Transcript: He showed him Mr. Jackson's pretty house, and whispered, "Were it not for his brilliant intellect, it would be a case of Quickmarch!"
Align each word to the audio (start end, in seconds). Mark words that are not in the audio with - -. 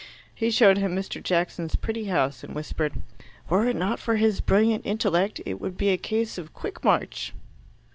He 0.33 0.49
showed 0.49 0.79
him 0.79 0.95
Mr. 0.95 1.21
Jackson's 1.21 1.75
pretty 1.75 2.05
house, 2.05 2.43
and 2.43 2.55
whispered, 2.55 3.03
"Were 3.49 3.67
it 3.67 3.75
not 3.75 3.99
for 3.99 4.15
his 4.15 4.41
brilliant 4.41 4.83
intellect, 4.83 5.41
it 5.45 5.61
would 5.61 5.77
be 5.77 5.89
a 5.89 5.97
case 5.97 6.39
of 6.39 6.55
Quickmarch!" 6.55 7.33